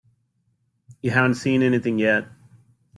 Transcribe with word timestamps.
You 1.03 1.11
haven't 1.11 1.35
seen 1.35 1.61
anything 1.61 1.99
yet. 1.99 2.27